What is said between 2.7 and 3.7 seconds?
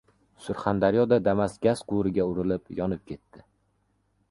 yonib ketdi